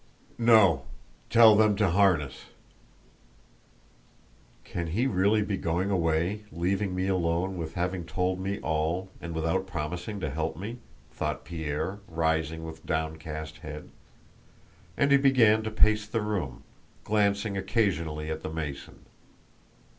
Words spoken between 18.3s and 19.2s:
at the Mason.